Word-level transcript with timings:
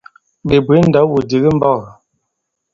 Ɓè 0.47 0.57
bwě 0.65 0.77
ndaw-wudǐk 0.89 1.43
i 1.49 1.51
mbɔ̄k 1.55 1.77
ì? 1.83 1.89